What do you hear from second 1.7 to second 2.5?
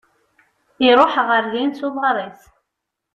s uḍar-is.